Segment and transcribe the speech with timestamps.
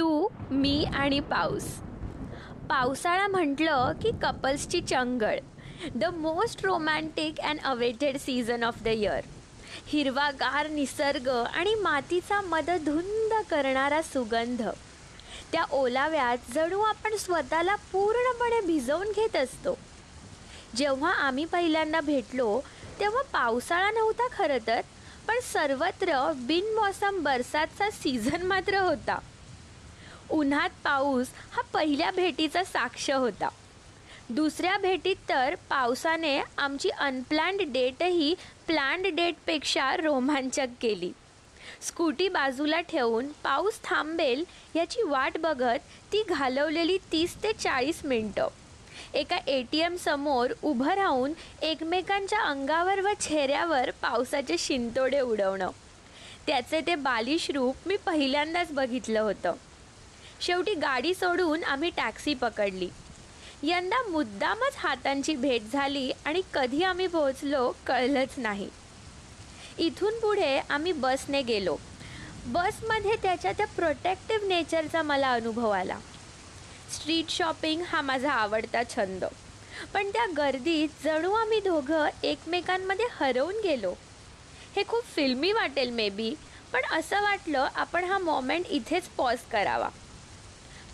[0.00, 1.64] तू मी आणि पाऊस.
[2.68, 5.38] पावसाळा म्हटलं की कपल्सची चंगळ.
[5.94, 9.20] The most romantic and awaited season of the year
[9.86, 14.62] हिरवागार निसर्ग आणि मातीचा मदधुंद करणारा सुगंध.
[15.52, 19.78] त्या ओलाव्यात जणू आपण स्वतःला पूर्णपणे भिजवून घेत असतो.
[20.76, 22.60] जेव्हा आम्ही पहिल्यांदा भेटलो
[23.00, 24.80] तेव्हा पावसाळा नव्हता खरं तर
[25.28, 29.18] पण सर्वत्र बिनमोसम बरसातचा सीझन मात्र होता.
[30.30, 33.48] उन्हात पाऊस हा पहिल्या भेटीचा साक्ष होता.
[34.30, 38.34] दुसऱ्या भेटीत तर पावसाने आमची अनप्लॅन्ड डेटही
[38.66, 41.12] प्लॅन्ड डेटपेक्षा रोमांचक केली.
[41.80, 44.44] स्कूटी बाजूला ठेवून पाऊस थांबेल
[44.76, 45.78] याची वाट बघत
[46.12, 48.48] ती घालवलेली तीस ते चाळीस मिनटं.
[49.14, 55.70] एका ए टी एम समोर उभं राहून एकमेकांच्या अंगावर व चेहऱ्यावर पावसाचे शिंतोडे उडवणं.
[56.46, 59.54] त्याचे ते बालिश रूप मी पहिल्यांदाच बघितलं होतं.
[60.40, 62.88] शेवटी गाडी सोडून आम्ही टॅक्सी पकडली.
[63.62, 68.68] यंदा मुद्दामच हातांची भेट झाली आणि कधी आम्ही पोहोचलो कळलंच नाही.
[69.78, 71.76] इथून पुढे आम्ही बसने गेलो.
[72.46, 75.98] बसमध्ये त्याच्या त्या प्रोटेक्टिव्ह नेचरचा मला अनुभव आला.
[76.94, 79.24] स्ट्रीट शॉपिंग हा माझा आवडता छंद.
[79.94, 83.94] पण त्या गर्दीत जणू आम्ही दोघं एकमेकांमध्ये हरवून गेलो.
[84.76, 86.34] हे खूप फिल्मी वाटेल मे बी
[86.72, 89.88] पण असं वाटलं आपण हा मोमेंट इथेच पॉज करावा.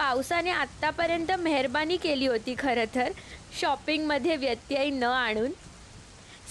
[0.00, 3.12] पावसाने आत्तापर्यंत मेहरबानी केली होती खरं तर.
[3.60, 5.50] शॉपिंगमध्ये व्यत्यय न आणून.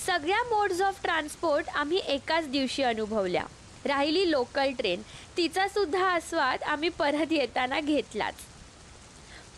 [0.06, 3.44] सगळ्या मोड्स ऑफ ट्रान्सपोर्ट आम्ही एकाच दिवशी अनुभवल्या.
[3.86, 5.02] राहिली लोकल ट्रेन.
[5.38, 8.34] तिचासुद्धा आस्वाद आम्ही परत येताना घेतलाच.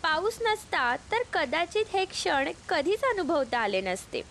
[0.02, 4.22] पाऊस नसता तर कदाचित हे क्षण कधीच अनुभवता आले नसते.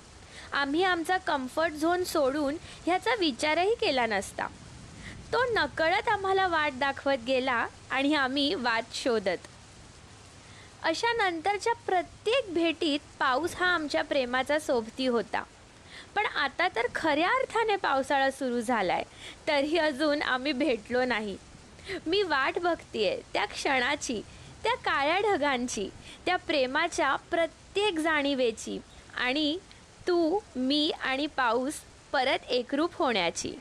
[0.54, 4.48] आम्ही आमचा कम्फर्ट झोन सोडून ह्याचा विचारही केला नसता.
[5.34, 9.48] तो नकळत आम्हाला वाट दाखवत गेला आणि आम्ही वाट शोधत.
[10.84, 15.44] अशा नंतरच्या प्रत्येक भेटीत पाऊस हा आमच्या प्रेमाचा सोबती होता.
[16.16, 19.04] पण आता तर खऱ्या अर्थाने पावसाळा सुरू झाला आहे
[19.48, 21.38] तरी अजून आम्ही भेटलो नाही.
[22.08, 24.22] मी वाट बघतीये त्या क्षणाची
[24.64, 25.90] त्या काळ्या ढगांची
[26.26, 28.80] त्या प्रेमाच्या प्रत्येक जाणीवेची
[29.18, 29.58] आणि
[30.08, 31.74] तू मी आणि पाऊस
[32.12, 33.56] परत एकरूप होण्याची.